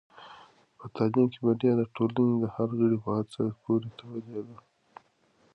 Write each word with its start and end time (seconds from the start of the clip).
په 0.77 0.85
تعلیم 0.95 1.27
کې 1.33 1.39
بریا 1.45 1.73
د 1.77 1.81
ټولنې 1.95 2.35
د 2.39 2.45
هر 2.55 2.69
غړي 2.79 2.97
په 3.03 3.09
هڅه 3.17 3.41
پورې 3.61 3.87
تړلې 3.97 4.41
ده. 4.47 4.57